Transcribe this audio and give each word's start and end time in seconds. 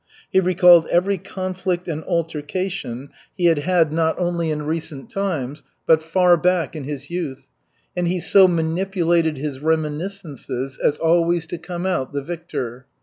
He 0.31 0.39
recalled 0.39 0.87
every 0.87 1.19
conflict 1.19 1.87
and 1.87 2.03
altercation 2.05 3.09
he 3.37 3.45
had 3.45 3.59
had 3.59 3.93
not 3.93 4.17
only 4.17 4.49
in 4.49 4.63
recent 4.63 5.11
times, 5.11 5.61
but 5.85 6.01
far 6.01 6.37
back 6.37 6.75
in 6.75 6.85
his 6.85 7.11
youth, 7.11 7.45
and 7.95 8.07
he 8.07 8.19
so 8.19 8.47
manipulated 8.47 9.37
his 9.37 9.59
reminiscences 9.59 10.79
as 10.79 10.97
always 10.97 11.45
to 11.45 11.59
come 11.59 11.85
out 11.85 12.13
the 12.13 12.23
victor. 12.23 12.87